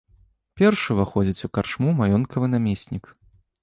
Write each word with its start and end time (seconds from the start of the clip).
Першы 0.61 0.89
ўваходзіць 0.97 1.45
у 1.51 1.53
карчму 1.59 1.95
маёнткавы 2.03 2.53
намеснік. 2.59 3.05